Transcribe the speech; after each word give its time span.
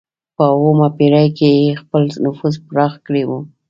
په 0.35 0.43
اوومه 0.55 0.87
پېړۍ 0.97 1.27
کې 1.37 1.49
یې 1.59 1.67
خپل 1.81 2.01
نفوذ 2.23 2.55
پراخ 2.67 2.93
کړی 3.05 3.23
و. 3.27 3.31